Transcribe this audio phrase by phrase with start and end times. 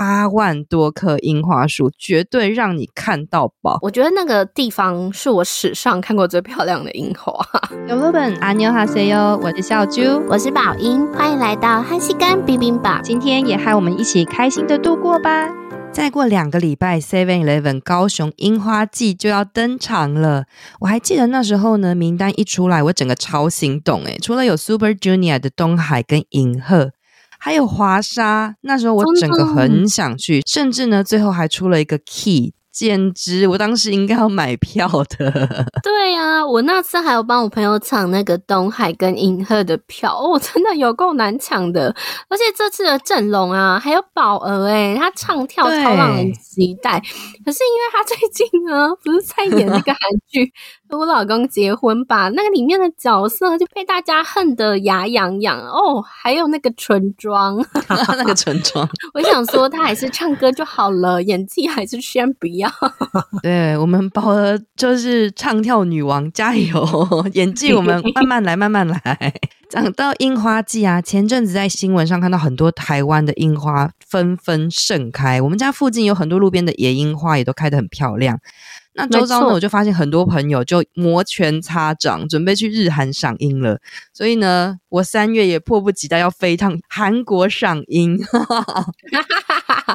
[0.00, 3.78] 八万多棵樱花树，绝对让你看到饱。
[3.82, 7.34] 我觉得那个地方是我史上看过最漂亮的樱花。
[7.86, 12.98] 有老板阿妞哈塞哟，我是小啾，我是宝英，欢迎来到汉西干冰冰堡。
[13.02, 15.50] 今天也和我们一起开心的度过吧。
[15.92, 20.44] 再过两个礼拜，Seven Eleven 高雄樱花季就要登场了。
[20.80, 26.92] 我还记得那时候呢，名单一出来，我整个超心动诶，除了有 Super Junior 的东海跟银赫，
[27.40, 32.52] 还有华沙，那时候我整个很想去，甚至呢，最后还出了一个 Key。
[32.72, 34.88] 简直，我当时应该要买票
[35.18, 35.30] 的。
[35.82, 41.94] 对呀、啊，我那次还有帮我朋友抢那个东海跟银赫的票，哦，真的有够难抢的。
[42.28, 47.00] 而且这次的阵容啊，还有宝儿诶，他唱跳超让人期待。
[47.44, 50.52] 可是因为他最近呢，不是在演那个韩剧。
[50.90, 56.02] 和我老公结婚吧，那个里面的角色就被大家恨得牙痒痒哦。
[56.02, 57.64] 还有那个唇妆，
[58.18, 62.59] 那个唇妆，我想说他还是唱歌就好了，演技还是先不要。
[63.42, 66.86] 对，我们宝儿就是唱跳女王，加油！
[67.34, 69.32] 演技我们慢慢来，慢慢来。
[69.68, 78.38] 讲到樱花季啊，前阵子在新闻上看到很多台湾的樱花纷纷盛开，我们家附近有很多路边的野樱花也都开得很漂亮。
[78.92, 83.78] 那周遭呢，我就发现很多朋友就摩拳擦掌，准备去日韩赏樱了。
[84.12, 88.18] 所以呢，我三月也迫不及待要飞一趟韩国赏樱。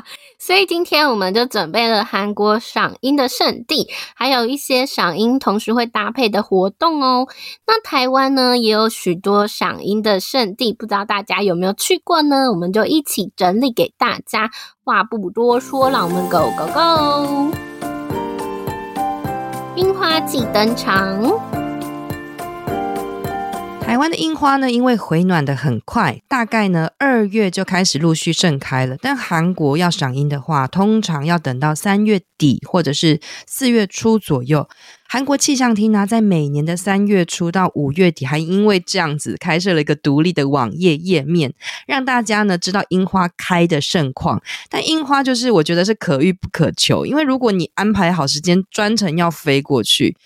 [0.39, 7.27] 所以今天我们就准备了韩国赏樱的圣地，还有一些赏樱同时会搭配的活动哦。
[7.65, 12.51] 那台湾呢，也有许多赏樱的圣地，不知道大家有没有去过呢？
[12.51, 14.51] 我们就一起整理给大家。
[14.83, 17.51] 话不多说，让我们 go go go！
[19.75, 21.21] 樱花季登场，
[23.86, 28.97] 台湾的樱花呢，因为回暖的很快，大概呢二月就开始陆续盛开了。
[29.00, 34.67] 但韩国要赏樱的话，通常要等到三月底或者是四月初左右。
[35.16, 41.53] 韩国气象厅呢，在每年的三月初到五月底，还因为这样子开设了一个独立的网页页面，
[41.88, 44.44] 让大家呢知道樱花开的盛况。
[44.69, 50.17] 但樱花就是我觉得是可遇不可求，因为如果你安排好时间，专程要飞过去，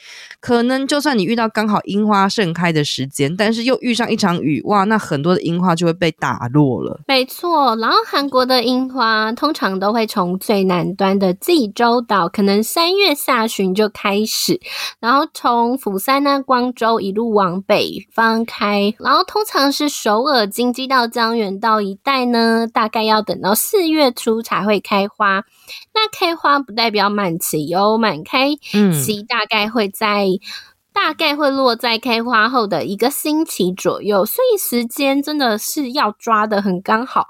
[0.42, 7.00] 可能就算你遇到刚好樱花盛开的时间，但是又遇上一场雨，哇，那很多的樱花就会被打落了。
[7.06, 14.60] 没错，然后韩国的樱花通常都会从最南端的济州岛，可能三月下旬就开始。
[15.00, 25.44] 然后从釜山呢、光州一路往北方开，然后通常是首尔、京畿道、江原道一带呢，大概要等到四月初才会开花。
[25.94, 30.40] 那开花不代表满期哦，满开期大概会在、嗯、
[30.94, 37.28] 大概会落在开花后的一个星期左右，所以时间真的是要抓的很刚好，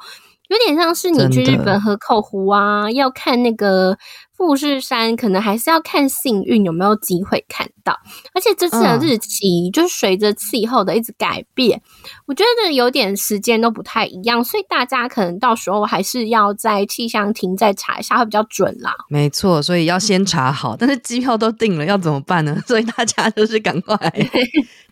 [0.47, 3.97] 有点像是你去日本河口湖啊，要看那个。
[4.39, 7.99] 富士山可能还是要看幸运有没有机会看到，
[8.33, 18.93] 而且这次的日期就是随着气候的一直改变，嗯、我觉得有点时间都不太一样，所以大家可能到时候还是要在气象厅再查一下会比较准啦。
[19.09, 22.55] 没错，所以要先查好，但是机票都订了，要怎么办呢？
[22.67, 23.97] 所以大家就是赶快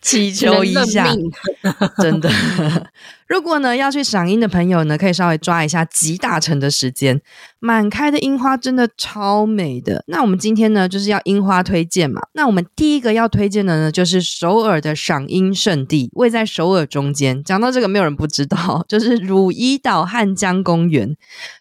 [0.02, 1.06] 祈求一下，
[2.02, 2.28] 真的。
[3.28, 7.20] 如果呢要去赏樱的朋友呢，可以稍微抓一下集大成的时间。
[7.60, 10.02] 满开的樱花真的超美的。
[10.06, 12.22] 那我们今天呢就是要樱花推荐嘛。
[12.32, 17.27] 那我们第一个要推荐的呢就是首尔的赏樱圣地，位在首尔中间。
[17.44, 21.16] 讲到这个，没有人不知道，就是汝矣岛汉江公园。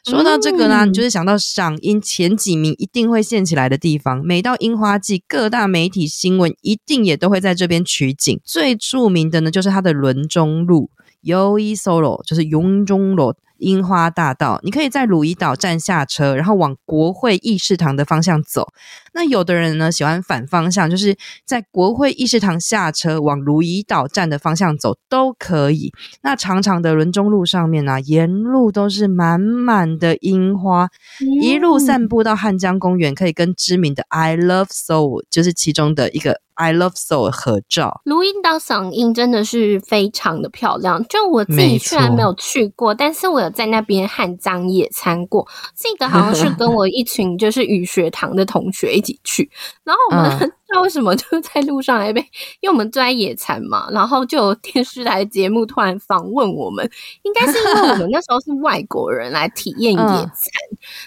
[0.06, 4.22] 说到这个呢，你就是想到赏樱前几名一定会现起来的地方。
[4.26, 8.40] 每到樱花季，各大媒体新闻一定也都会在这边取景。
[8.44, 10.90] 最著名的呢就是它的轮中路。
[11.22, 18.68] 优一 solo 就是永中路樱花大道，你可以在鲁伊岛站下车，然后往国会议事堂的方向走。
[19.14, 25.92] 那有的人呢喜欢反方向，就是在国会议事堂下车往鲁伊岛站的方向走都可以。
[26.22, 30.90] 那长长的轮中路上面呢、啊，沿路都是满满的樱花，
[31.20, 36.42] 嗯、一路散步到汉江公园，可以跟知名的 I Love Seoul 就是其中的一个。
[36.60, 41.06] I love Seoul 合照，汝矣岛赏樱真的是非常的漂亮。
[41.08, 45.48] 就我自己虽然没有去过，但是我有在那边汉江野餐过。
[45.76, 49.50] 这个好像是跟我一群就是语学堂的同学一起去，
[49.84, 50.52] 然后我们、嗯。
[50.68, 52.20] 不知道为什么就在路上还被，
[52.60, 56.86] 因为我们坐在野餐嘛，然后就有电视台节目突然访问我们，
[57.24, 60.52] 应该是因为我们那时候是外国人来体验野餐，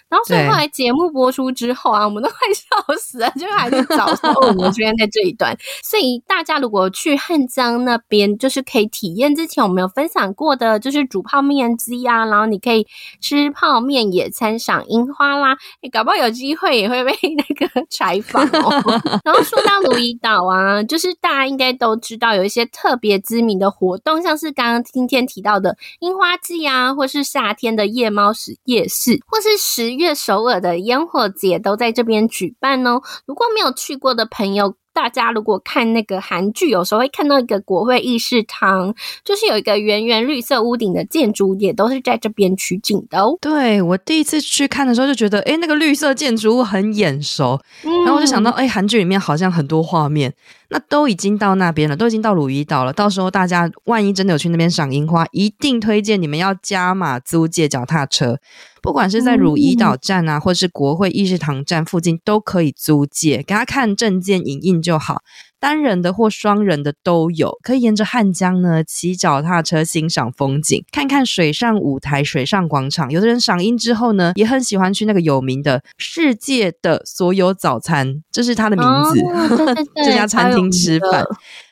[0.09, 5.57] 然后所以后来节目播出之后啊，我们都快笑死了，就还是找说我们居然在这一段。
[5.83, 12.87] 所以大家如果去汉江那边，就是可以体验之前我们有分享过的，就是煮泡面机啊，然后你可以
[13.21, 15.57] 吃泡面、野餐、赏樱花啦。
[15.83, 19.01] 诶搞不好有机会也会被那个 采访哦。
[19.25, 33.01] 然后说到鲁怡岛啊，就是大家应该都知道有一些特别知名的活动，像是刚刚今天提到的樱花季啊，或是夏天的夜猫史夜市，或是十月首尔的烟火节，都在这边举办哦。
[33.25, 38.93] 如果没有去过的朋友，大家如果看那个韩剧，有时候会看到一个国会议事堂，
[39.25, 43.39] 就是有一个圆圆绿色屋顶的建筑，也都是在这边取景的哦。
[43.41, 50.35] 对，我第一次去看的时候就觉得，哎，那个绿色建筑物很眼熟，嗯、然后我就想到，哎，韩剧里面好像很多画面。
[50.71, 52.93] 那都已经到那边了，都已经到鲁伊岛了。
[52.93, 58.39] 到时候大家万一真的有去那边赏樱花，一定推荐你们要加码租借脚踏车，
[58.81, 65.23] 不管是在鲁伊岛站啊，或是国会议事堂站附近，都可以租借，给他看证件影印就好。
[65.61, 73.11] 单人的或双人的都有，可以沿着汉江呢骑脚踏车欣赏风景，看看水上舞台、水上广场。
[73.11, 81.25] 有的人赏樱之后呢，也很喜欢去那个有名的世界的所有早餐，这是它的名字，哦、对对对 这家餐厅吃饭，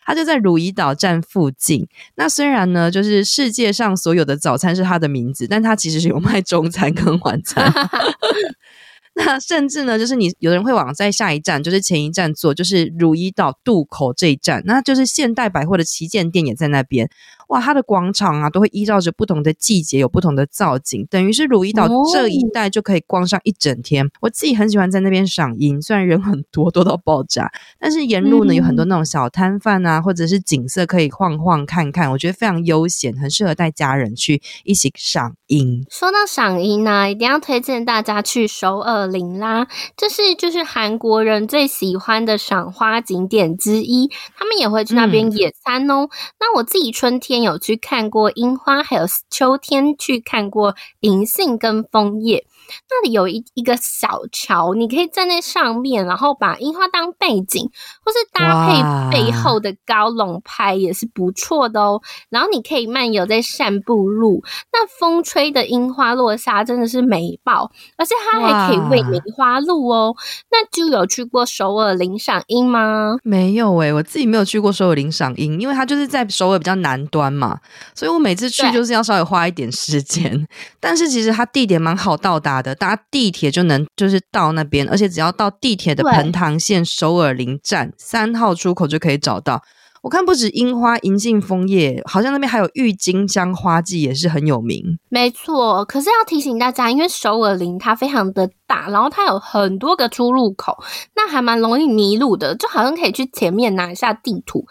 [0.05, 1.89] 它就在鲁怡岛站附近。
[2.17, 7.73] 那虽然呢，就是世界上所有的早餐是它的名字，但它其实是有卖中餐跟晚餐。
[9.19, 17.11] 那甚至呢，就是你有人会往在下一站，就是前一站坐，就是如一岛渡口这一站，那就是现代百货的旗舰店也在那边。
[17.49, 24.07] 哇，它的广场啊，都会依照着不同的季节有不同的造景，等于是鲁怡岛这一带就可以逛上一整天。
[24.07, 27.51] 哦、我自己很喜欢在那边赏樱，虽然人很多，多到爆炸，
[27.81, 35.87] 但是沿路呢、嗯、有很多那种小摊贩啊，或者是景色可以晃晃看看，我觉得非常悠闲，很适合带家人去一起赏樱。
[35.89, 39.67] 说到赏樱呢，一定要推荐大家去首尔林啦，
[39.97, 46.05] 这是就是韩国人最喜欢的赏花景点之一，他们也会去那边野餐哦。
[46.05, 46.09] 嗯、
[46.39, 47.38] 那我自己春天。
[47.43, 52.47] 有去看过樱花，还有秋天去看过银杏跟枫叶。
[52.89, 57.71] 那里有一一个小桥，你可以站在上面，然后把樱花当背景，
[58.05, 62.01] 或是搭配背后的高龙拍也是不错的哦。
[62.31, 64.43] 然后你可以漫游在散步路，
[64.73, 70.15] 那风吹的樱花落下真的是美爆，而且它还可以喂梅花鹿哦。
[70.51, 73.17] 那就有去过首尔林赏樱吗？
[73.23, 77.59] 没有诶、欸，我自己没有去过首尔林赏樱，因为它就是在首尔比较南端嘛，
[77.95, 80.47] 所以我每次去就是要稍微花一点时间。
[80.81, 89.63] 但是其实它地点蛮好到达的，搭地铁就能就是到那边，而且只要到地铁的彭塘线首尔林站三号出口就可以找到。
[90.01, 94.81] 我看不止樱花、银杏、枫叶，好像那边还有郁金香花季也是很有名。
[95.09, 100.79] 没错，可是要提醒大家，因为首尔林它非常的大，然后它有很多个出入口，
[101.17, 104.65] 那还蛮容易迷路的，就好像可以去前面拿一下地图。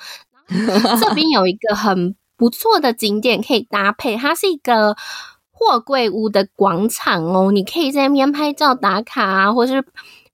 [0.47, 4.95] 这边有一个很不错的景点可以搭配，它是一个。
[5.57, 9.83] 货柜屋的广场哦，你可以在那边拍照打卡啊，或是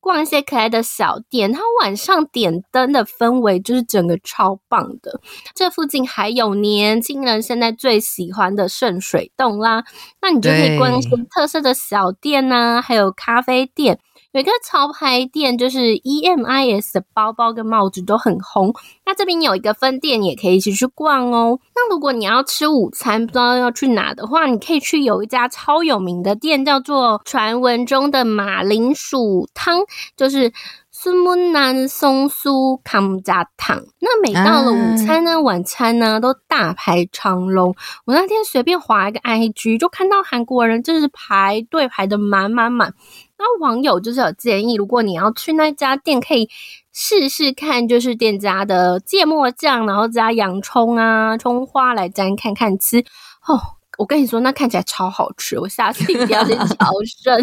[0.01, 1.53] 逛一些可爱的小店。
[1.53, 5.21] 它晚上点灯的氛围就是整个超棒的。
[5.55, 9.85] 这附近还有年轻人现在最喜欢的圣水洞啦，
[10.21, 13.99] 那你就可以逛一些特色的小店呐，还有咖啡店。
[14.33, 18.74] 有一个潮牌店，就是 EMIS 的包包跟帽子都很红。
[19.06, 21.59] 那这边有一个分店，也可以一起去逛哦。
[21.75, 29.81] 那如果你要吃午餐，不知道要去哪的话，你可以去有一家超有名的店，叫做传闻中的马铃薯汤，
[30.17, 30.51] 就是
[30.89, 33.84] 孙木南松酥康家汤。
[34.00, 37.75] 那每到了午餐呢、晚餐呢，都大排长龙。
[38.05, 42.96] 我那天随便划一个 IG，就看到韩国人就是排队排的满满满。
[43.37, 46.49] 那网友就是有建议，如果你要去那家店，可以
[46.93, 52.99] 试试看，就是店家的芥末酱，然后加洋葱啊、葱花来沾看看吃。
[53.47, 53.59] 哦，
[53.97, 56.91] 我跟你说，那看起来超好吃，我下次一定要去 朝
[57.23, 57.35] 圣。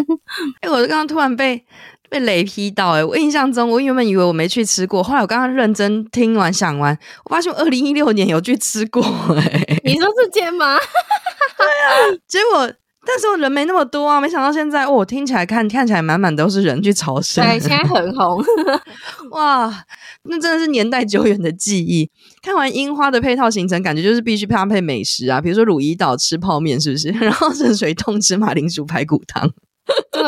[0.61, 1.63] 哎、欸，我刚刚突然被
[2.09, 10.77] 被雷劈到、欸，哎，我印象中我原本以为我没去吃过，后来我刚刚认真听完想完，我发现我二零一六年有去吃过、欸，哎，你说这间吗？
[11.57, 12.71] 对啊，结果。
[13.13, 17.43] 但是我人没那么多啊，没想到现在哦，听起来看看起来满满都是人去朝圣。
[17.45, 18.41] 对，现在很红，
[19.31, 19.83] 哇，
[20.23, 22.09] 那真的是年代久远的记忆。
[22.41, 27.09] 看完樱花的配套行程，感觉就是必须搭配美食啊，比如说鲁伊岛吃泡面，是不是？
[27.19, 29.51] 然后圣水洞吃马铃薯排骨汤。
[30.11, 30.23] 对。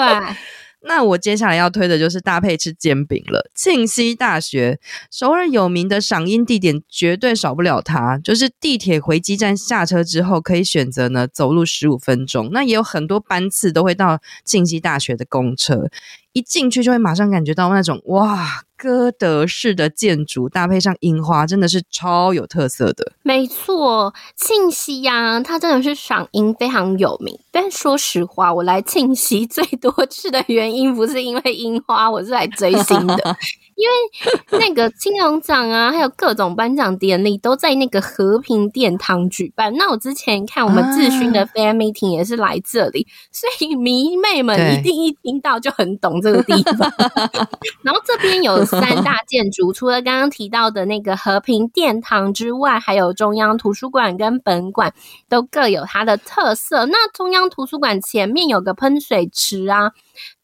[0.85, 3.49] 那我接下来要推的就是搭配吃煎饼了。
[3.55, 4.79] 庆熙大学，
[5.11, 15.89] 首尔有名的赏樱地点绝对少不了它，就是地铁回基站下车之后可以选择呢走路十五分钟，那也有很多班次都会到庆熙大学的公车。
[16.33, 23.13] 一进去就会马上感觉到那种哇，哥德式的建筑搭配上樱花，真的是超有特色的。
[23.21, 27.39] 没错，庆熙呀，它真的是赏樱非常有名。
[27.51, 33.37] 但说实话，我来庆熙最多次的原因不是因为樱花，我是来追星的。
[33.75, 39.73] 因为那个青龙奖啊，还有各种颁奖典礼都在那个和平殿堂举办。
[39.75, 46.91] 那我之前看我们智勋的 fan meeting 也是来这里，所以迷妹们一定一听到就很懂这个地方。
[47.81, 54.93] 然后这边有三大建筑，除了刚刚提到的那个和平殿堂之外，还有中央图书馆跟本馆
[55.27, 56.85] 都各有它的特色。
[56.85, 59.91] 那中央图书馆前面有个喷水池啊，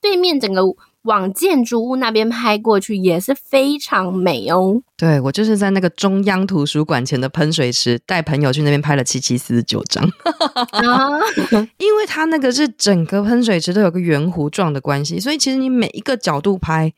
[0.02, 0.64] 对面整个。
[1.04, 4.82] 往建筑物那边拍过去也是非常美哦。
[4.98, 10.04] 对，我就是在那个中央图书馆前的喷水池带朋友去那边拍了七七四十九张，
[10.72, 11.20] 啊、
[11.80, 16.94] 因为它那个是整个喷水池都有个圆弧状的关系，所以其实你每一个角度拍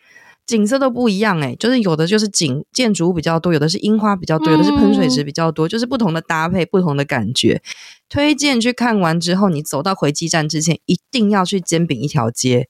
[0.47, 7.61] 景色都不一样诶，就是有的就是景建筑物比较多，有的是樱花比较多，有的是喷水池比较多，嗯、就是不同的搭配，不同的感觉。
[8.09, 12.67] 推荐去看完之后，你走到回基站之前，一定要去煎饼一条街。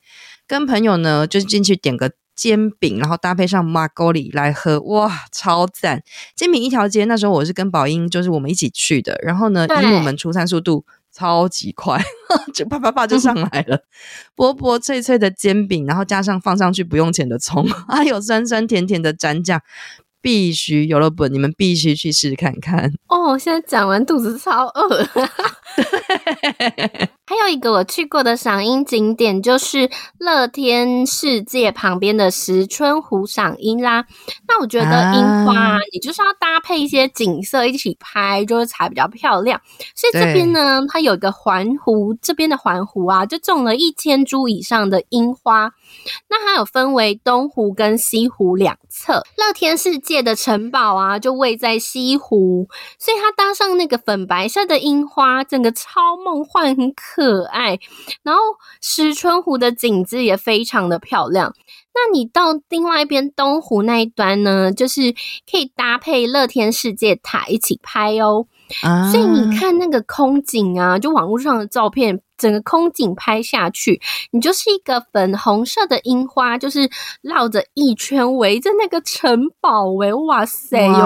[0.51, 6.03] 跟朋友呢，就是进去点个煎饼，然后搭配上马沟里来喝，哇，超赞！
[6.35, 9.17] 煎饼一条街，那时候我是跟宝英，就是我们一起去的。
[9.23, 12.03] 然后呢，因为我们出餐速度超级快，
[12.53, 13.79] 就啪啪啪就上来了，
[14.35, 19.61] 薄薄脆脆的煎饼，然后加上放上去不用钱的葱， 还有酸酸甜甜的蘸酱。
[20.21, 23.37] 必须有了本，你们必须去试试看看哦！
[23.37, 25.05] 现在讲完肚子超饿。
[27.25, 34.05] 还有一个我去过的赏樱景点，就是乐天世界旁边的石春湖赏樱啦。
[34.47, 39.61] 那我觉得樱花，啊，你就是要搭配一些景色一起拍，就是才比较漂亮。
[39.95, 45.71] 所以这边呢，它有一个环湖，这边的环湖啊，就种了一千株以上的樱花。
[46.29, 52.67] 那它有分为东湖跟西湖两侧，乐天世界的城堡啊，就位在西湖，
[52.99, 57.79] 所以它搭上那个粉白色的樱花，整个超梦幻，很可爱。
[58.21, 58.41] 然后
[58.81, 61.53] 石春湖的景致也非常的漂亮。
[61.93, 65.11] 那你到另外一边东湖那一端呢，就是
[65.51, 68.45] 可以搭配乐天世界塔一起拍哦。
[69.11, 72.21] 所以你看那个空景啊，就网络上的照片。
[72.41, 76.89] 整个空景拍下去，你就是一个粉红色的樱花，就是
[77.21, 80.97] 绕着一圈围着那个城堡，喂，哇塞，有够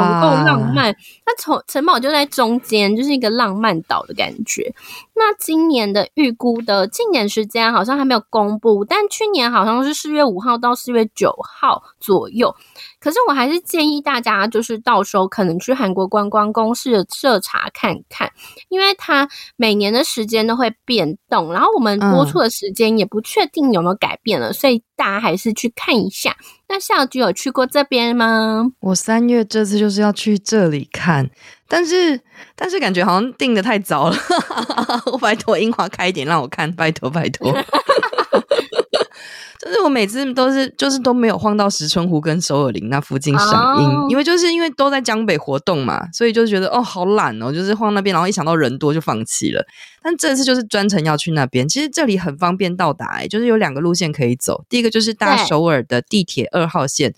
[0.46, 0.96] 浪漫！
[1.26, 4.74] 那城城堡就在中间，就是一个浪漫岛的感觉。
[5.14, 12.56] 那今年的预估的竞演时间好像还没有公布，但去年好像是四月五号到四月九号左右。
[13.00, 18.32] 可是我还是建议大家，就是到时候可能去韩国观光公司的社查看看，
[18.70, 26.36] 因为它每年的时间都会变动，然后我们播出的时间也不确定有没有改变了，嗯、所以大家还是去看一下。
[26.68, 28.66] 那校菊有去过这边吗？
[28.80, 31.30] 我三月这次就是要去这里看，
[31.68, 32.20] 但是
[32.56, 34.18] 但是感觉好像定的太早了，
[35.12, 37.54] 我拜托樱花开一点让我看，拜托拜托。
[39.66, 44.12] 但是我每次都是就是都没有晃到石春湖跟首尔林那附近赏樱，oh.
[44.12, 49.66] 因为就是因为都在江北活动嘛，所以就觉得哦好懒哦，就是晃那边，然后一想到人多就放弃了。
[50.04, 57.16] 但这次就是专程要去那边，其实这里很方便到达，欸，就是有两个路线可以走，第一个就是大首尔的地铁二号线。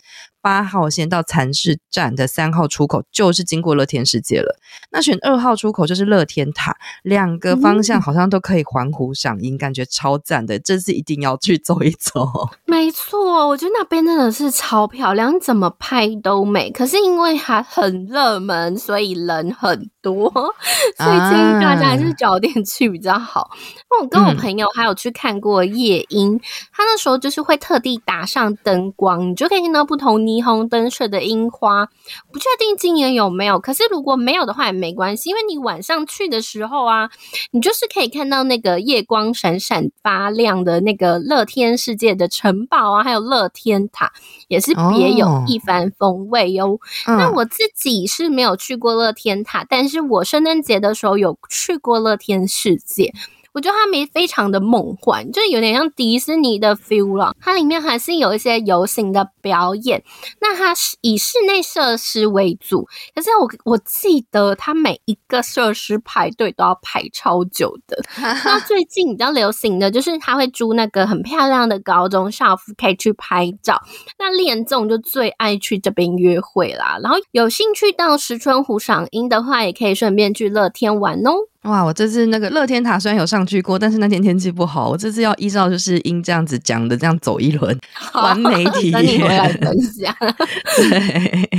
[0.48, 4.58] 八号线到蚕室站的三号出口就是经过乐天世界了。
[4.92, 6.74] 那选二号出口就是乐天塔，
[7.04, 10.58] 两个方向好像都可以环湖赏樱，感觉超赞的。
[10.58, 12.50] 这次一定要去走一走。
[12.63, 16.72] 没错，我觉得那边真的是超漂亮，怎么拍都美。
[16.72, 23.50] 可是因为它很热门，所以人很多，所以建议大家还是早点去比较好。
[23.89, 26.39] 那、啊、我跟我朋友还有去看过夜樱，
[26.72, 31.89] 他、嗯、那时候就是会特地打上灯光，你就可以看到不同霓虹灯色的樱花。
[32.32, 37.10] 不确定今年有没有，可是如果没有的话也没关系，因为你晚上去的时候啊，
[37.51, 44.12] 你就是可以看到那个夜光闪闪发亮的那个乐天世界的城堡啊，还有乐天塔，
[44.48, 49.98] 也是别有一番风味哟、那我自己是没有去过乐天塔，但是。
[50.08, 53.13] 我圣诞节的时候有去过乐天世界，
[53.58, 57.36] 我我觉得它没非常的梦幻，就有点像迪士尼的 feel 了。
[57.42, 60.04] 它里面还是有一些游行的表演，
[60.40, 62.88] 那它是以室内设施为主。
[63.16, 68.00] 可是我我记得它每一个设施排队都要排超久的。
[68.46, 73.82] 那最近比较流行的就是它会租那个很漂亮的高中校服，可以去拍照。
[74.20, 77.00] 那恋综就最爱去这边约会啦。
[77.02, 81.32] 然后有兴趣到石川湖赏樱的话，也可以顺便去乐天玩哦。
[81.64, 84.90] 哇，我这次那个乐天塔虽然有上去过，但是那天天气不好。
[84.90, 87.78] 我这次要依照就是樱这样子讲的，这样走一轮，
[88.14, 88.94] 完美体验。
[88.94, 90.16] 等你回来分享。
[90.90, 91.50] 对，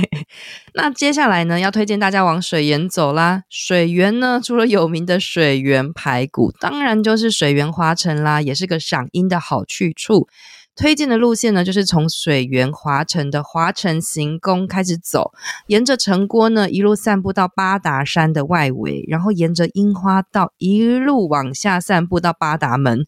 [0.73, 3.43] 那接下来呢，要推荐大家往水源走啦。
[3.49, 10.27] 水源呢，除了有名的水源排骨，当然就是水源花城啦，也是个赏樱的好去处。
[10.79, 15.33] 推荐的路线呢，就是从水源华城的华城行宫开始走，
[15.67, 23.05] 沿着城郭呢一路散步到八达山的外围，然后沿着樱花道一路往下散步到八达门。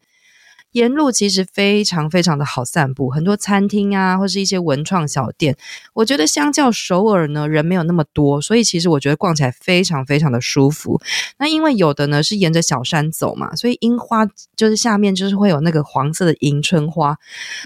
[0.71, 5.57] 沿路其实非常非常的好散步，很多餐厅啊，或是一些文创小店。
[5.93, 11.01] 我觉得相较首尔呢，人没有那么多，所以其实我觉得逛起来非常非常的舒服。
[11.37, 14.25] 那因为有的呢是沿着小山走嘛，所以樱花
[14.55, 17.17] 就是下面就是会有那个黄色的迎春花，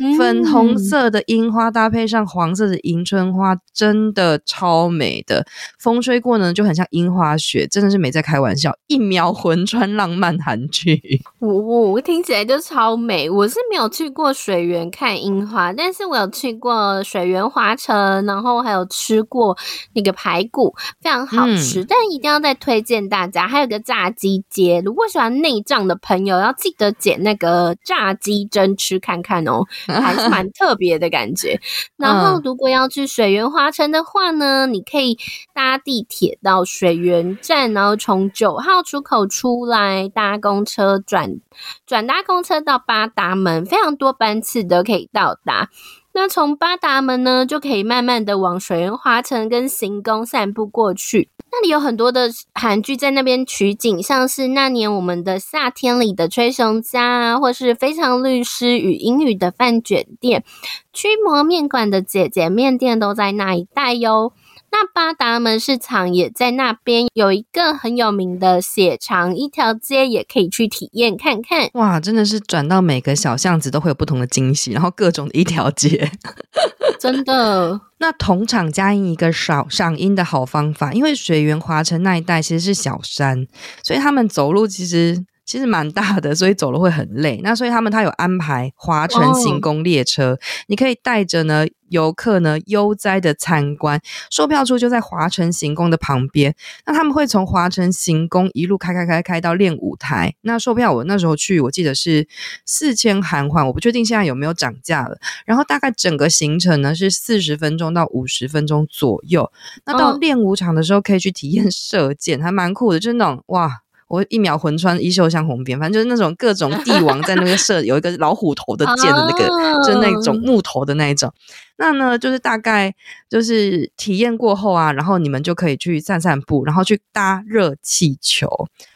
[0.01, 5.45] 嗯、粉红色的樱花搭配上黄色的迎春花，真的超美的。
[5.77, 11.21] 风吹过呢，就很像樱花雪，真的是没在开玩笑，一秒魂穿浪漫韩剧。
[11.37, 12.94] 我我听起来就超。
[12.95, 19.57] 美，我是没有去过水源看樱花，但是我有去过水源华城，然后还有吃过
[19.93, 21.81] 那个排骨，非常好吃。
[21.81, 24.81] 嗯、但一定要再推荐大家，还有个炸鸡街。
[24.85, 31.59] 如果喜欢内脏的朋友，要记得捡那个炸鸡胗吃看看哦， 还是蛮特别的感觉。
[31.97, 35.17] 然后如果要去水源华城的话呢，你可以
[35.53, 41.39] 搭地铁到水源站，然后从九号出口出来，搭公车转
[41.85, 42.84] 转搭公车到。
[42.85, 45.69] 八达门非常多班次都可以到达，
[46.13, 51.29] 那从八达门呢，就可以慢慢的往水源华城跟行宫散步过去。
[51.51, 60.43] 那里有很多的韩剧在那边取景，像是那年我们的夏天里的崔雄家，或是非常律师与英语的饭卷店，
[60.91, 64.33] 驱魔面馆的姐姐面店都在那一带哟。
[64.77, 71.69] 那八达门市场也在那边，有一个很有名的血肠一条街，也可以去体验看看。
[71.75, 76.11] 哇，真的是转到每个小巷子都会有不同的惊喜，然后各种的一条街，
[76.99, 77.79] 真的。
[77.99, 83.47] 那同场加映一个赏赏樱的好方法，因为水源华城那一带其实是小山，
[83.81, 85.23] 所以他们走路其实。
[85.45, 87.39] 其实蛮大的，所以走了会很累。
[87.43, 94.01] 那所以他们他有安排华城行宫列车，哦、你可以带着呢游客呢悠哉的参观。
[94.31, 96.55] 售票处就在华城行宫的旁边。
[96.85, 100.33] 那他们会从华城行宫一路开开开开到练舞台。
[100.41, 102.27] 那售票我那时候去，我记得是
[102.65, 105.17] 四千韩圜，我不确定现在有没有涨价了。
[105.45, 109.51] 然后大概整个行程呢是四十分钟到五十分钟左右。
[109.85, 113.81] 那到练舞场的时候可以去体验射箭，还蛮酷的，就是那种哇。
[114.15, 119.47] 我一秒魂穿衣袖像红边，反正就是那种各种帝王在那个射有一个老虎头的 箭的那个，
[119.83, 121.31] 就是那种木头的那一种。
[121.77, 122.93] 那呢，就是大概
[123.29, 128.47] 就是体验过后啊，然后你们就可以去散散步，然后去搭热气球。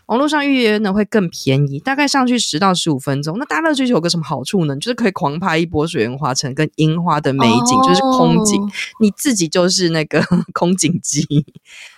[0.09, 3.37] 网络上预约呢会更便宜，大概上去十到十五分钟。
[3.37, 4.75] 那大乐追求有个什么好处呢？
[4.77, 8.59] 就是可以狂拍一波水源花城跟樱花的美景，哦、就是空景，
[8.99, 10.19] 你自己就是那个
[10.51, 11.45] 空景机。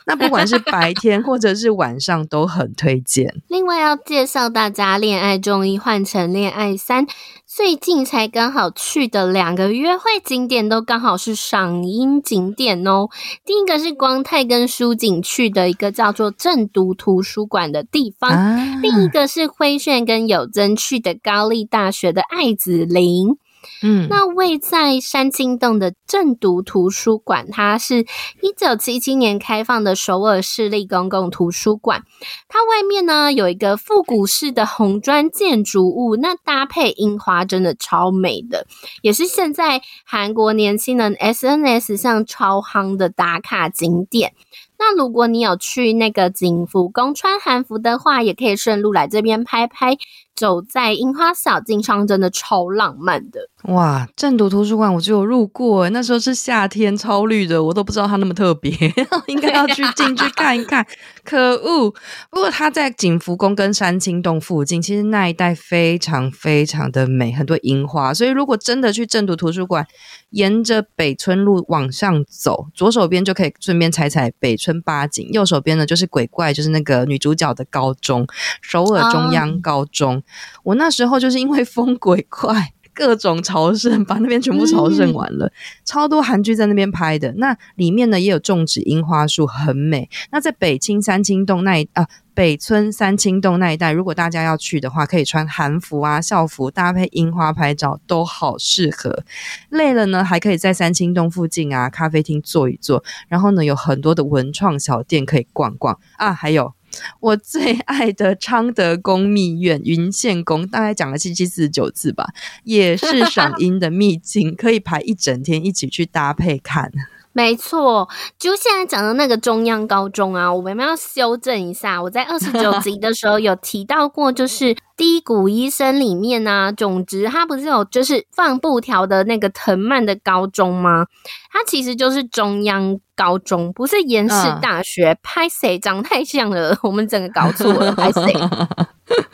[0.05, 3.41] 那不管是白天 或者是晚上都很推荐。
[3.47, 7.07] 另外要介绍大家，恋爱中医换成恋爱三。
[7.53, 13.09] 最近才刚好去的两个约会景点都刚好是赏樱景点哦。
[13.45, 23.37] 第一个是光泰跟书景去的一个叫做正读图书馆的地方，啊、另一个是辉炫跟有珍去的高丽大学的爱子林。
[23.83, 27.99] 嗯，那位在山清洞的正读图书馆，它是
[28.41, 32.03] 一九七七年开放的首尔市立公共图书馆。
[32.47, 38.65] 它外面呢有一个复古式的红砖建筑物，那搭配樱花真的超美的，
[39.01, 44.33] 也是现在韩国年轻人 SNS 上超夯的打卡景点。
[44.77, 49.95] 那如果你有去那个景福宫穿韩服的话，也可以顺路来这边拍拍。
[50.41, 58.71] 走在樱花小径上，真的超浪漫的哇，正读图书馆我就有路过，那时候是夏天，超绿的，我都不知道它那么特别，
[59.27, 60.83] 应该要去进去看一看。
[61.23, 61.91] 可恶！
[62.31, 68.11] 不过它在景福宫跟山青洞附近，其实那一带非常非常的美，很多樱花。
[68.11, 69.85] 所以如果真的去正读图书馆，
[70.31, 78.25] 沿着北村路往上走，左手边就可以顺便踩踩北村八景，右手边呢就是鬼怪，就是那个女主角的高中——
[78.59, 80.15] 首尔中央高中。
[80.15, 80.23] Oh.
[80.63, 82.73] 我那时候就是因为风鬼怪。
[82.93, 85.51] 各种朝圣，把那边全部朝圣完了，嗯、
[85.85, 87.31] 超多韩剧在那边拍的。
[87.37, 90.09] 那里面呢也有种植樱花树，很美。
[90.29, 99.23] 那在北青三清洞那一啊，北村三清洞那一带，如果大家要去的话，可以穿韩服啊、校服搭配樱花拍照，都好适合。
[99.69, 106.73] 累了呢，还可以在三清洞附近啊咖啡厅坐一坐，然后呢有很多的文创小店可以逛逛啊，还有。
[107.19, 112.27] 我最爱的昌德宫秘院云线宫，大概讲了七七四十九次吧，
[112.63, 116.91] 也是赏樱的秘境，可以排一整天一起去搭配看。
[117.33, 122.01] 没错，就现在讲的那个中央高中啊，我们要修正一下。
[122.01, 131.05] 我在二十九集的时候有提到过，就是低谷医生里面啊，总之他不是有就是放布条的那个藤蔓的高中吗？
[131.51, 135.17] 它其实就是中央高中，不是延世大学。
[135.23, 138.33] 拍谁长太像了，我们整个搞错了，拍谁？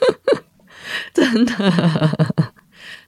[1.14, 1.54] 真的。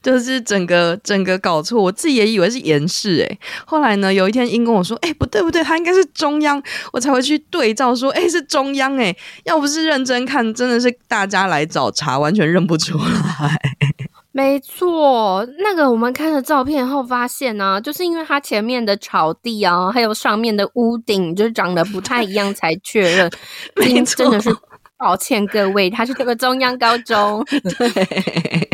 [0.02, 3.40] 就是整个整个搞错，我自己也以为是延世诶。
[3.66, 6.62] 后来呢，有一天英跟我说：“哎，不对不对，他应该是中央。”
[6.94, 13.60] 我才会去对照说：“哎，是中央诶。”要不是认真看，真的是大家来找茬，完全认不出来。
[14.32, 23.30] 没错，那个我们看了照片后发现呢、啊，就是因为它前面的草地啊，还有上面的屋顶，就是长得不太一样，才确认。
[23.76, 24.50] 没错，真的是
[24.98, 27.44] 抱歉各位，它是这个中央高中。
[27.78, 28.70] 对。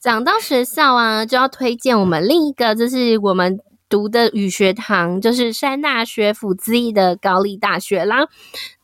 [0.00, 8.28] 讲到学校啊，就要推荐我们另一个，就是我们读的语学堂，就是山大学府之一的高丽大学啦。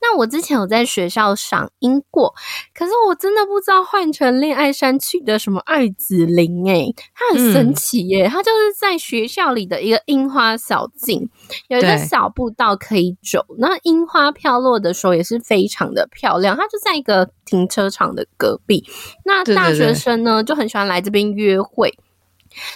[0.02, 2.34] 那我之前有在学校赏樱过，
[2.74, 11.28] 可是我真的不知道换成恋爱山区的什么爱子林诶、欸，它很神奇耶、欸，嗯、它就是在学校里的一个樱花小径，
[11.68, 18.84] 有一个小步道可以走，那樱花飘落的时候也是非常的漂亮，它就在一个停车场的隔壁，
[19.24, 21.92] 那大学生呢，就很喜欢来这边约会。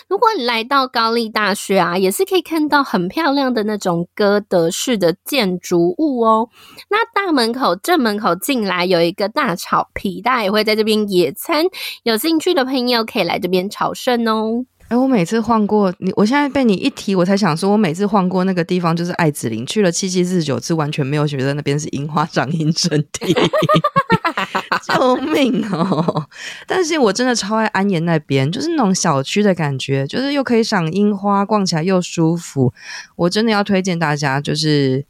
[0.08, 6.48] 如果你来到高丽大学啊，也是可以看到很漂亮的那种哥德式的建筑物哦。
[6.88, 11.64] 那大门口正门口进来有一个大草皮，大家也会在这边野餐。
[12.02, 14.64] 有兴趣的朋友可以来这边朝圣哦。
[14.90, 23.33] 哎，我每次晃过你，我现在被你一提，我才想说，我每次晃过那个地方就是爱子林，去了七七四十九次，完全没有觉得那边是樱花赏樱圣地。
[24.83, 26.26] 救命哦！
[26.66, 32.72] 但是我真的超爱安岩那边，就是那种小区的感觉，就是又可以赏樱花，逛起来又舒服。
[33.14, 35.05] 我真的要推荐大家，就是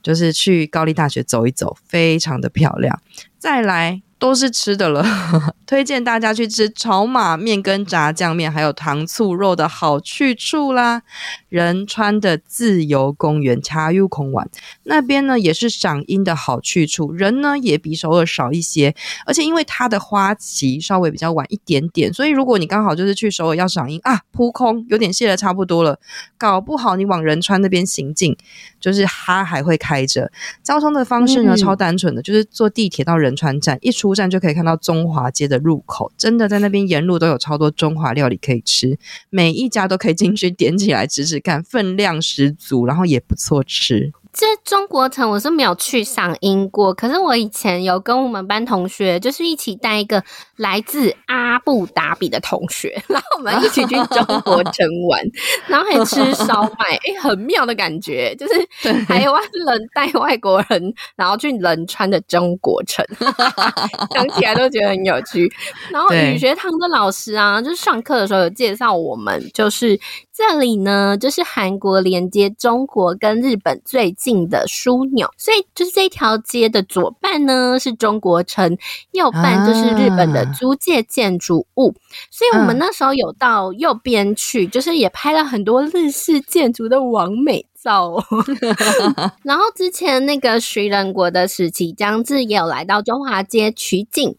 [0.00, 3.00] 就是去高丽大学走一走，非常的漂亮。
[3.36, 4.02] 再来。
[4.18, 5.04] 都是吃的了，
[5.64, 11.02] 推荐大家去吃炒马面跟炸酱面，还有糖醋肉的好去处啦。
[11.48, 14.50] 仁川的自由公园茶优孔玩
[14.82, 18.92] 那边呢，也是赏樱的好去处，人呢也比首尔少一些，
[19.24, 26.00] 而且因为它的花期稍微比较晚一点点，所以如果你刚好就是去首尔要赏樱啊，扑空有点谢的差不多了，
[26.36, 28.36] 搞不好你往仁川那边行进，
[28.80, 30.32] 就是它还会开着。
[30.64, 34.07] 交通的方式呢、嗯、超单纯的，就是坐地铁到仁川站一出。
[34.08, 44.10] 出站就可以看到中华街的入口，真的在那边沿路都有超多中华料理可以吃，每一家都可以进去点起来吃吃看，分量十足，然后也不错吃。
[44.38, 50.22] 这中国城我是没有去赏樱过，可是我以前有跟我们班同学，就是一起带一个
[50.54, 55.20] 来自阿布达比的同学， 然后我们一起去中国 城玩，
[55.66, 63.04] 然后还吃烧麦，哎，很妙的感觉，就是台湾人带外国人，然后去仁川的中国城，
[64.14, 65.52] 想起来都觉得很有趣。
[65.90, 69.98] 然后语学堂的老师啊，就是上课的时候有介绍我们，就是。
[70.38, 78.78] 这里呢，就是韩国连接中国跟日本最近的枢纽，所以就是这条街的左半呢是中国城，
[79.10, 81.88] 右半就是日本的租界建筑物。
[81.88, 81.98] 啊、
[82.30, 88.14] 所以我们那时候有到右边去，就是也拍了很多日式建筑的完美照。
[89.42, 94.36] 然后之前那个徐仁国的矢崎将志也有来到中华街取景。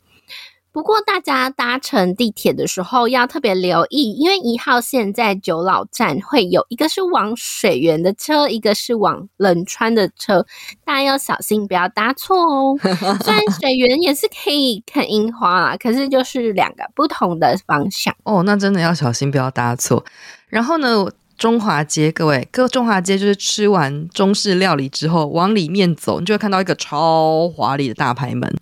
[0.72, 10.46] 不过大家搭乘地铁的时候要特别留意，因为一号线在九老站会有一个是往水源的车，一个是往冷川的车，
[10.86, 12.78] 大家要小心不要搭错哦。
[13.24, 18.44] 虽然水源也是可以看樱花啦，可是就是两个不同的方向哦。
[18.44, 20.06] 那真的要小心不要搭错。
[20.48, 21.06] 然后呢，
[21.40, 28.54] 中华街，各位，各中华街就是吃完中式料理之后往里面走，你就会看到一个超华丽的大牌门。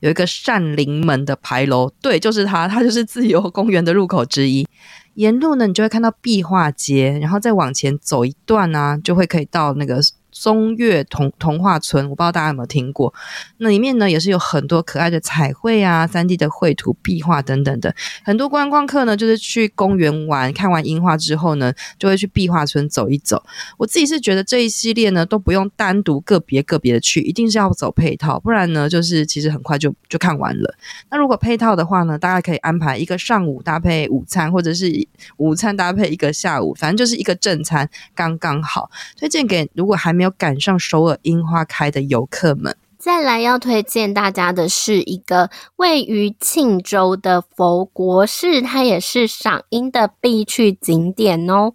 [0.00, 4.68] 有一个善林门的牌楼，对，就是它，它就是自由公园的入口之一。
[5.14, 9.98] 沿路呢，你就会看到壁画街，然后再往前走一段啊，就会可以到那个。
[10.38, 13.12] 松月童童话村，我不知道大家有没有听过。
[13.56, 17.94] 那里面呢，也是有很多可爱的彩绘啊、三 D 的绘图、壁画等等的。
[18.22, 23.42] 很多观光客呢，就是去公园玩，看完樱花之后呢，就会去壁画村走一走。
[23.78, 30.74] 我自己是觉得这一系列呢，都不用单独个别个别的去，一定是要走配套，不然呢，就是其实很快就就看完了。
[31.10, 34.92] 那如果配套的话呢，大家可以安排一个上午搭配午餐，或者是
[35.38, 38.90] 午餐搭配一个下午，反正就是一个正餐刚刚好。
[39.18, 40.25] 推荐给如果还没有。
[40.26, 51.72] 要赶上首尔樱花开的游客们，再来要推荐大家的是一个位于庆州的佛国寺，它也是赏樱的必去景点哦。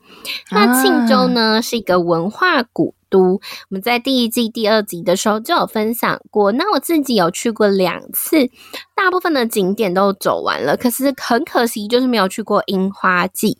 [0.50, 6.52] 那庆州呢，啊、是一个文化古都，我们在第一季第二集的时候就有分享过。
[6.54, 8.50] 那我自己有去过两次，
[8.96, 13.58] 大部分的景点都走完了，可是很可惜就是没有去过樱花季。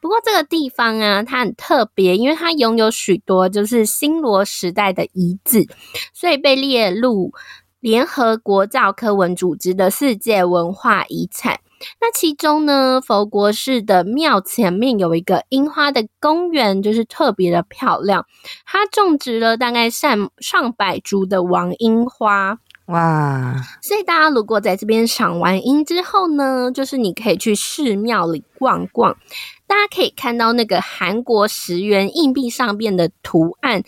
[0.00, 5.66] 不过这个地方啊，它很特别，因为它拥有许多就是新罗时代的遗址，
[6.14, 7.32] 所以被列入
[7.80, 11.58] 联合国教科文组织的世界文化遗产。
[12.00, 18.24] 那其中呢，佛国寺的庙前面有一个樱花的公园，就是特别的漂亮。
[18.64, 23.54] 它种植了大概上上百株的王樱花，哇！
[23.80, 29.16] 所以大家如果在这边赏完樱之后呢，就是你可以去寺庙里逛逛，
[29.66, 33.82] 大家可以看到那个韩国十元硬币上面的图案。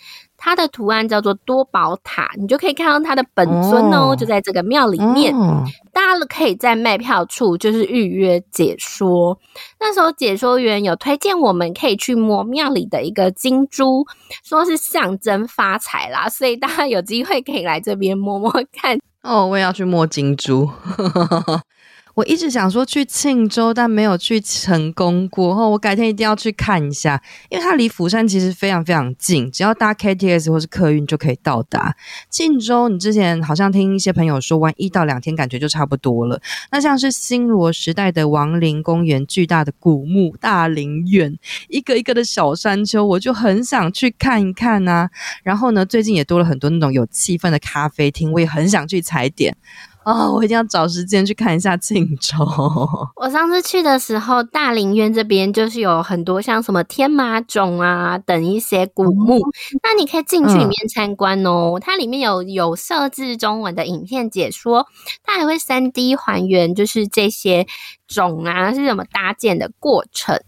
[0.44, 4.18] 它的图案叫做多宝塔，你就可以看到它的本尊哦，oh.
[4.18, 5.34] 就在这个庙里面。
[5.34, 5.66] Oh.
[5.90, 9.38] 大家可以在卖票处就是预约解说。
[9.80, 14.04] 那时候解说员有推荐我们可以去摸庙里的一个金珠，
[14.44, 18.98] 说是象征发财啦，所以大家有机会可以来这边摸摸看。
[19.22, 20.68] 哦，oh, 我也要去摸金珠。
[22.14, 25.52] 我一直想说去庆州，但没有去成功过。
[25.54, 31.96] 后我改天一定要去看一下，因为它离釜山其实非常非常近，只要搭 KTX 或是客运就可以到达。
[32.30, 36.40] 庆州，你之前好像听一些朋友说，玩一到两天感觉就差不多了。
[36.70, 41.36] 那像是新罗时代的王陵公园、巨大的古墓、大陵园，
[41.68, 45.10] 一个一个的小山丘，我就很想去看一看啊。
[45.42, 49.56] 然后呢，最近也多了很多那种有气氛的咖啡厅，我也很想去踩点。
[50.04, 52.36] 哦， 我一定要找时间去看一下庆州。
[53.16, 61.72] 我上次去的时候，大陵园这边就是有很多像什么天马冢啊等一些古墓，嗯、那你可以进去里面参观哦。
[61.74, 64.86] 嗯、它里面有有设置中文的影片解说，
[65.22, 67.66] 它还会三 D 还原，就是这些
[68.06, 70.40] 冢啊是怎么搭建的过程。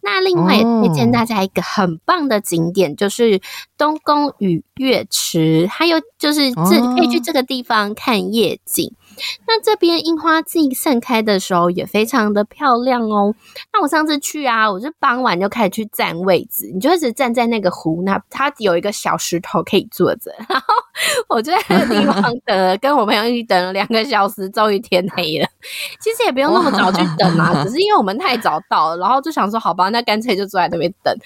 [0.00, 3.40] 那另外也推荐大家一个很棒的景点，哦、就是
[3.76, 8.92] 东宫与月池，还有就是这可以去这个地方看夜景。
[9.46, 13.34] 那这边樱花季盛开的时候也非常的漂亮哦。
[13.72, 20.66] 那我上次去啊，我是傍晚就开始去占位置，你就一直站在那个湖那，它有一个小石头可以坐着， 然后
[21.28, 25.46] 我就在那个地方 等了，跟我朋友一起等了两个小时，终于天黑了。
[26.00, 31.16] 其实也不用那么早去等啊，只是因为我们太早到了，然后就想说好吧，那干脆就坐在那边等。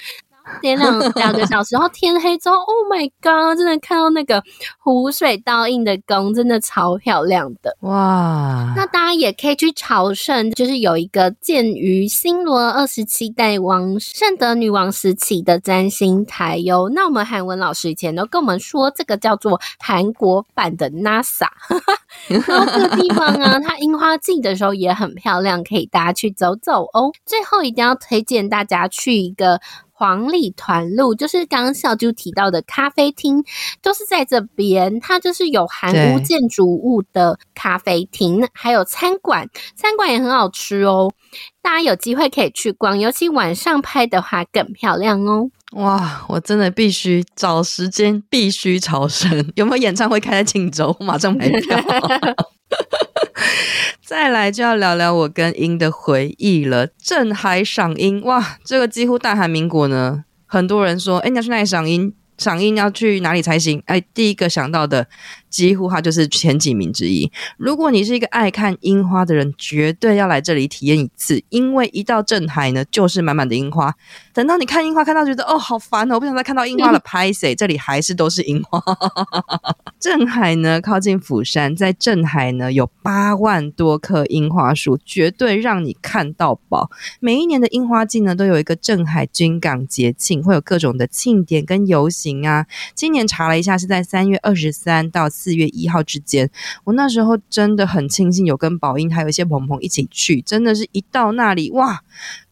[0.60, 3.56] 点两两个小时，然后天黑之后，Oh my god！
[3.56, 4.42] 真的看到那个
[4.78, 8.72] 湖水倒映的宫，真的超漂亮的哇！
[8.76, 16.88] 那大家也可以去朝圣，就是有一个建于新罗二十七代王圣德女王时期的占星台哟。
[16.94, 21.46] 那我们韩文老师以前都跟我们说，这个叫做韩国版的 NASA。
[22.28, 27.12] 然后这个地方啊，它樱花季的时候也很漂亮，可以大家去走走哦。
[27.24, 29.60] 最后一定要推荐大家去一个。
[29.98, 33.44] 黄里团路就是刚刚小啾提到的咖啡厅，
[33.82, 35.00] 都是在这边。
[35.00, 41.10] 它就是有韩屋建筑物的咖啡厅，对还有餐馆，餐馆也很好吃哦。
[41.60, 45.50] 大家有机会可以去逛，尤其晚上拍的话更漂亮哦。
[45.72, 49.28] 哇，我真的必须找时间，必须朝圣。
[49.56, 50.96] 有没有演唱会开在庆州？
[51.00, 51.76] 我马上买票。
[54.04, 56.86] 再来就要聊聊我跟英的回忆了。
[56.86, 62.14] 镇海赏樱，哇，这个几乎大韩民国呢，很多人说，哎，你要去哪里赏樱？
[62.38, 63.82] 赏樱要去哪里才行？
[63.86, 65.08] 哎，第一个想到的
[65.48, 67.30] 几乎它就是前几名之一。
[67.56, 73.94] 如果你是一个爱看樱花的人，绝对要来这里体验一次，因为一到镇海呢，就是满满的樱花。
[74.32, 78.80] 等到你看樱花看到觉得哦好烦哦，我不想再看到樱花了， 拍谁，这里还是都是樱花。
[79.98, 86.90] 镇海呢靠近釜山，在镇海呢有八万多棵樱花树，绝对让你看到饱。
[87.20, 92.66] 每一年的樱花季呢都有一个镇海军港节庆，会有各种的庆典跟游行啊。
[92.94, 96.50] 今年查了一下，是在三月二十三到四月一号之间。
[96.82, 102.00] 我那时候真的很庆幸有跟宝英还有一些朋朋一起去，真的是一到那里哇！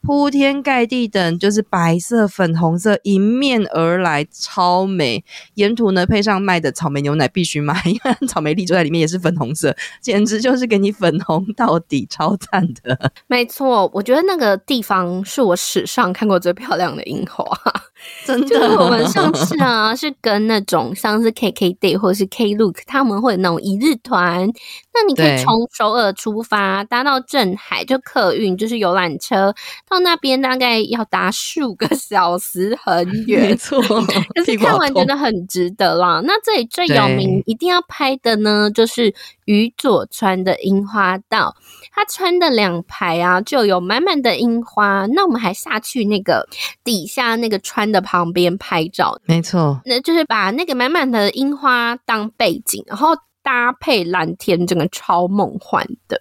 [0.03, 5.25] 铺天盖地的，就是白色、粉红色迎面而来，超美。
[5.55, 13.11] 沿途呢，配上卖的草莓牛奶，必须买，因为草莓粒就在里面，也是粉红色，简直就是给你粉红到底，超赞的。
[13.27, 17.45] 没错，我觉得那个地方是我史上看过最漂亮的樱花。
[18.25, 24.51] 真的， 就是我们上次啊，是跟那种像是 KKday 或者是 Klook，他们会有那种一日团。
[24.93, 29.55] 那你可以从首尔出发，搭到镇海，就客运，就是游览车，
[29.89, 33.43] 到那边大概要搭十五个 小时，很 远。
[33.51, 36.21] 没错，可是看完觉得很值得啦。
[36.25, 39.15] 那这里最有名一定要拍的呢，就是
[39.47, 41.57] 宇佐川的樱花道。
[41.91, 45.07] 它川的两排啊，就有满满的樱花。
[45.07, 46.47] 那我们还下去那个
[46.85, 56.21] 底下那个川的旁边拍照，没错，那就是把那个满满的樱花当背景，然后搭配蓝天，整个超梦幻的。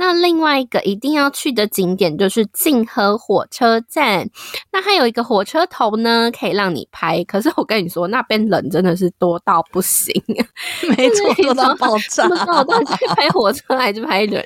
[0.00, 4.30] 那另外一个一定要去的景点就是静河火车站，
[4.70, 7.24] 那还有一个火车头呢，可以让你拍。
[7.24, 10.14] 可是我跟你说，那边人真的是多到不行，
[10.96, 12.28] 没错，多到爆炸。
[12.28, 14.44] 我到底拍火车还是拍人？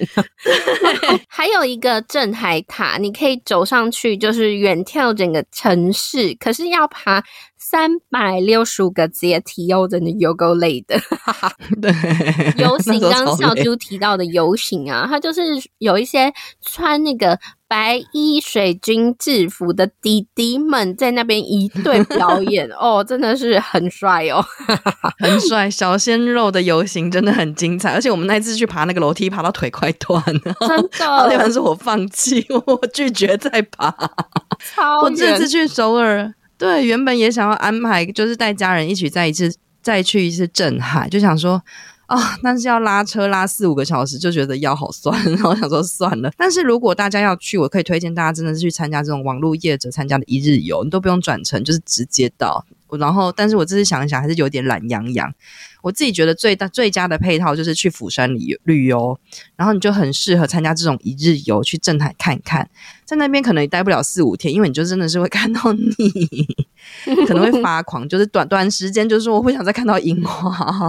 [1.29, 6.35] 还有一个镇海塔，你可以走上去，就是远眺整个城市。
[6.41, 7.23] 可是要爬
[7.59, 10.99] 三百六十五个阶梯哦，真的有够累的。
[11.83, 11.93] 对，
[12.57, 15.42] 游行刚刚小猪提到的游行啊，它就是。
[15.45, 16.33] 是有一些
[16.65, 24.45] 穿那个白衣水军制服的弟弟们在那边一队表演 哦，真的是很帅哦，
[25.19, 25.71] 很帅。
[25.71, 30.89] 小鲜肉的游行真的很精彩，而且我们那次去爬那个楼梯，爬到腿快断了，真的。
[30.99, 33.91] 那天是我放弃，我拒绝再爬。
[34.75, 35.01] 超。
[35.03, 41.63] 我这次去首尔，对，原本也想要安排，就是带家人一起再一次再去一次震撼，就想说。
[42.13, 42.39] 啊、哦！
[42.43, 46.31] 但是要拉车拉四五个小时，就觉得腰好酸， 然后想说算了。
[46.37, 52.65] 但是如果大家要去，我可以推荐大家真的是去参加这种网络业者参加的一日游，你都不用转乘，就是直接到。
[52.99, 55.33] 然后，但是我这次想一想，还是有点懒洋洋。
[55.83, 59.19] 我自己觉得最大最佳的配套就是去釜山旅旅游，
[59.57, 62.71] 然后你就很适合参加这种一日游，去镇海看一看。
[63.05, 65.93] 在那边可能也待不了四五天，因为你就真的是会看到你，
[67.27, 70.51] 可能会 发狂，就是短短时间，就是说我不想再看到樱花。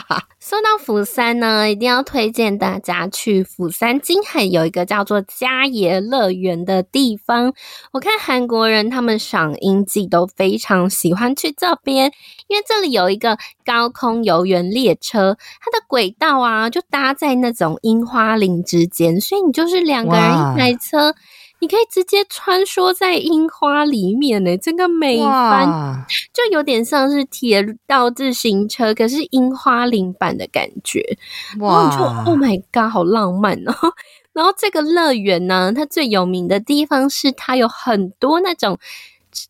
[0.40, 7.52] 说到釜山呢，一定要推荐大家去釜山金海有一个叫做家野乐园的地方。
[7.92, 12.10] 我看韩国人他们赏樱季都非常喜欢去这边，
[12.46, 21.14] 因为这里有一个高空游园列车，它的轨道啊就搭在那种樱花林之间，所以你就是两个人一台车，
[21.60, 31.16] 你可以直接穿梭在樱花里面呢，这个美翻，就有点像是铁道自行车，可是樱花林版的感觉。
[31.60, 31.88] 哇！
[31.96, 33.74] 就 Oh my God，好浪漫哦！
[34.34, 38.78] 然后这个乐园呢，它最有名的地方是它有很多那种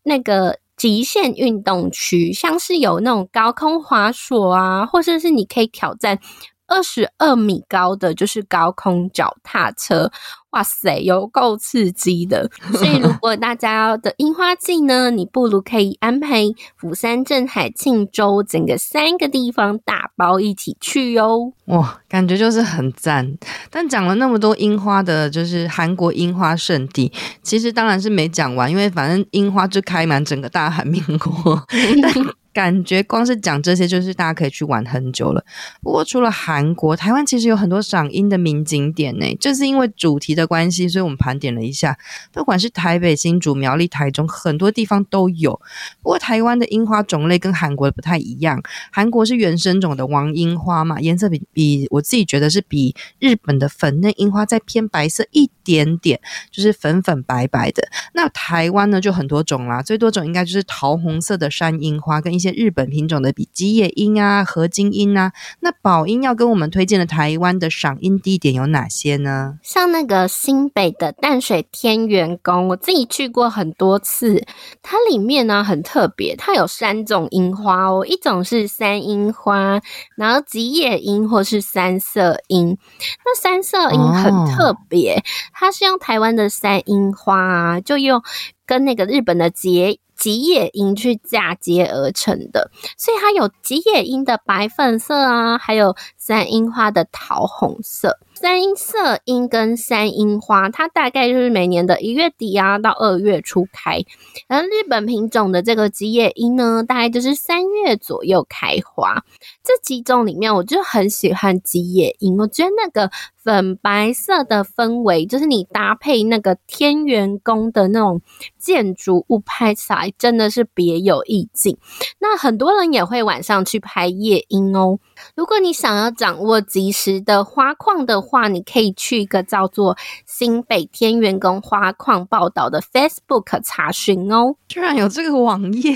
[0.03, 0.59] 那个。
[0.77, 6.19] 极限运动区，像是有那种高空滑索啊，或者是你可以挑战
[6.67, 10.11] 二十二米高的，就是高空脚踏车。
[10.51, 12.49] 哇塞，有够刺激的！
[12.75, 16.43] 所以如果大家的樱花季呢，你不如可以安排
[16.77, 21.51] 釜山、镇海、庆州整个三个地方打包一起去哟。
[21.65, 23.37] 哇，感觉就是很赞。
[23.69, 27.11] 但讲了那么多樱花的，就是韩国樱花圣地，
[27.43, 31.61] 其实当然是没讲完，因为反正樱花就开满整个大韩民国。
[32.55, 35.43] 感觉光是讲这些，就是大家可以去玩很久了。
[35.83, 39.35] 不过除了韩国，台湾其实有很多赏樱的名景点呢。
[39.41, 41.97] 就是因为主题的关系，所以我们盘点了一下，
[42.31, 45.59] 不管是台北、新竹、苗栗、台中，很多地方都有。
[46.01, 57.85] 不过台湾的樱花种类跟韩国的不太一样，韩国是原生种的王樱花嘛，颜色比比我自己觉得是比日本的粉嫩樱花再偏白色一点点，就是粉粉白白的。
[58.13, 62.44] 那台湾呢就很多种啦，最多种应该就是桃红色的山樱花跟一些。
[62.45, 65.31] 些日本品种的，比吉野樱啊、合金樱啊。
[65.61, 69.57] 那宝英要跟我们推荐的台湾的赏樱地点有哪些呢？
[69.63, 74.45] 像那个新北的淡水天元宫，我自己去过很多次。
[74.83, 79.81] 它里面呢很特别，它有三种樱花哦，一种是山樱花，
[80.15, 82.77] 然后吉野樱或是三色樱。
[83.25, 88.21] 那三色樱很特别，哦、它是用台湾的山樱花啊，就用
[88.65, 89.99] 跟那个日本的结。
[90.25, 98.17] 吉野樱去嫁接而成的，所以它有吉野樱的白粉色啊，还有山樱花的桃红色。
[98.35, 104.03] 三色樱跟三樱花，它大概就是每年的一月底啊到二月初开，
[104.49, 109.23] 而日本品种的这个吉野樱呢，大概就是三月左右开花。
[109.63, 113.09] 这几种里面，我就很喜欢吉野樱，我觉得那个
[113.41, 118.21] 粉白色的氛围，就是你搭配那个天元宫的那种
[118.57, 121.77] 建筑物拍起来，真的是别有意境。
[122.19, 124.99] 那很多人也会晚上去拍夜樱哦。
[125.35, 129.95] 如果你想要掌握及时的花况的话，你可以去一个叫做
[130.25, 134.55] 新北天元宫花矿报道的 Facebook 查询哦。
[134.67, 135.95] 居然有这个网页，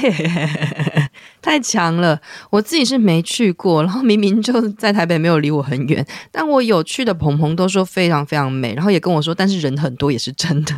[1.42, 2.22] 太强了！
[2.52, 10.76] 我自己是没去过，然后明明就在台北，没有离我很远，但我有去的朋朋都说非常非常美，然后也跟我说，但是人很多也是真的。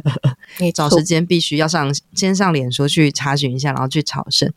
[0.59, 4.51] 你找时间必须要上，先上脸书去查询一下，然后去朝圣。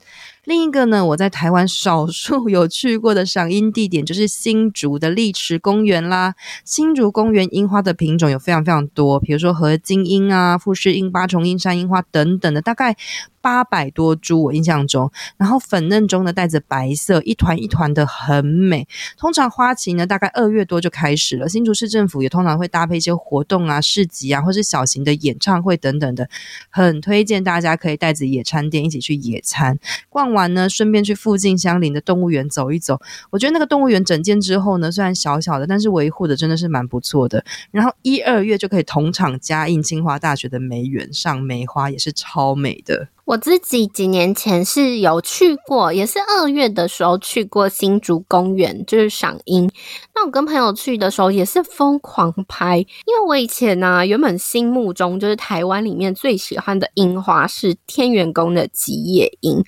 [0.44, 6.34] 另一个呢，我在台湾少数 有去过的赏樱地点就是新竹的丽池公园啦。
[6.64, 12.96] 新竹公园樱花的品种有非常非常多，比如说河津樱啊、富士樱、八重樱、山樱花等等的，大概。
[13.44, 18.88] 八百多株，我印象中，然后粉嫩中呢带着白色，一团一团的很美。
[19.18, 21.46] 通常花期呢大概二月多就开始了。
[21.46, 26.26] 新竹市政府也通常会搭配一些活动啊、市集啊，或是小型的演唱会等等的，
[26.70, 29.78] 很推荐大家可以带着野餐垫一起去野餐。
[30.08, 33.00] 逛完呢，顺便去附近相邻的动物园走一走。
[33.30, 37.42] 我觉得那个动物园整建之后呢，虽然小小的，但是维护的真的是蛮不错的。
[37.70, 43.08] 然后一二月就可以同场加印清华大学的梅园上梅花，也是超美的。
[43.24, 49.70] 我自己几年前是有去过，也是二月的时候去过新竹公园，就是赏樱。
[50.14, 59.64] 那我跟朋友去的时候也是疯狂拍，因为我以前呢、原本心目中就是台湾里面最喜欢的樱花是天元宫的吉野樱。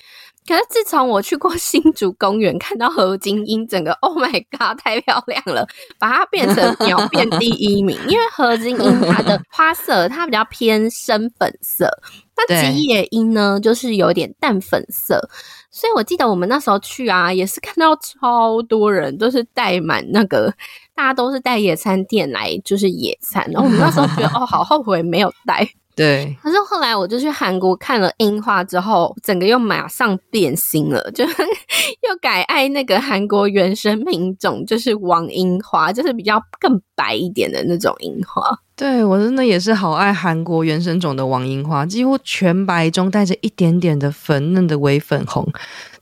[0.47, 5.67] 可是自从我去过 新竹公园，看到何金英，整个 Oh my God，太漂亮了，
[5.99, 7.99] 把它变成秒 变第一名。
[8.09, 11.89] 因为何金英它的 花色它比较偏深粉色，
[12.37, 15.29] 那吉野樱呢就是有点淡粉色。
[15.71, 20.55] 所以我记得我们那时候去啊，也是看到超多人都是带满那个，
[20.95, 23.47] 大家都是带野餐垫来就是野餐。
[23.51, 25.69] 然后我们那时候觉得哦，好后悔没有带。
[25.97, 31.25] 对，可是后来我就去韩国看了樱花之后，整个又马上变心了，就
[32.07, 38.59] 又改爱那个韩国原生品种，就是王樱花，就是比较更白一点的那种樱花。
[38.75, 45.51] 对，我真的也是好爱韩国原生种的王樱花，几乎全白中带着一点点的粉嫩的微粉红。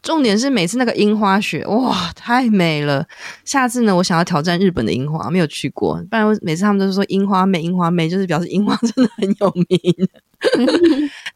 [0.03, 3.07] 重点是每次那个樱花雪，哇，太美了！
[3.45, 10.09] 下次呢，我想要挑战日本的樱花，没有去过，不然每次他们都是说樱花美，樱花美，就是表示樱花真的很有名。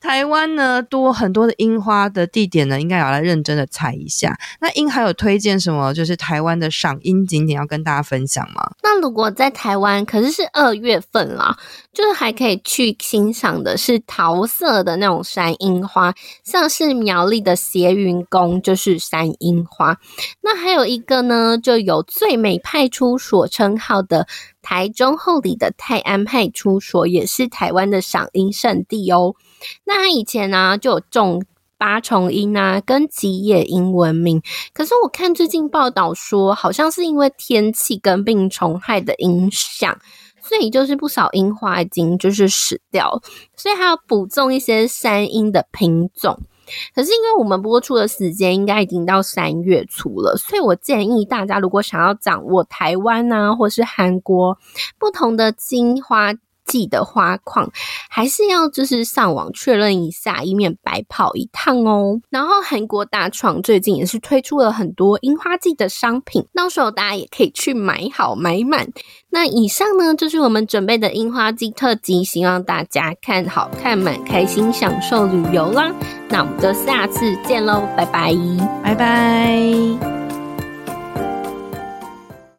[0.01, 4.38] 台湾呢，多很多的樱花的地点呢，应该要来认真的踩一下。
[4.61, 5.92] 那英还有推荐什么？
[5.92, 8.70] 就是台湾的赏樱景点要跟大家分享吗？
[8.82, 11.57] 那如果在台湾，可是是二月份啦，
[11.92, 19.99] 就是还可以去欣赏的是桃色的那种山樱花，像是苗栗的斜云宫就是山樱花。
[20.40, 24.26] 那还有一个呢，就有最美派出所称号的。
[24.61, 29.34] 台中后里的泰安派出所也是台湾的赏樱圣地哦。
[29.84, 31.44] 那他以前呢、就有种
[31.76, 34.42] 八重樱啊，跟吉野樱闻名。
[34.72, 39.96] 可是我看最近报道说，好像是因为天气跟病虫害的影响，
[40.42, 43.20] 所以就是不少樱花已经就是死掉，
[43.56, 46.38] 所以还要补种一些山樱的品种。
[46.94, 54.59] 可是因为我们播出的时间应该已经到三月初了，所以我建议大家如果想要掌握台湾啊，或是韩国
[54.98, 56.34] 不同的樱花
[56.68, 57.68] 季的花况，
[58.08, 62.20] 还是要就是上网确认一下，以免白跑一趟哦。
[62.30, 68.86] 然后韩国大创最近也是推出了很多樱花季的商品，到时候大家也可以去买好买满。
[69.30, 75.92] 那以上呢，就是我们准备的樱花季特辑，希望大家看好看满，开心享受旅游啦。
[76.28, 78.34] 那我们就下次见喽，拜拜，
[78.84, 80.17] 拜拜。